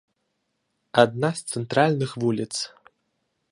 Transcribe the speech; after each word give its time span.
Адна 1.03 1.29
з 1.41 1.55
цэнтральных 1.57 2.11
вуліц. 2.25 2.51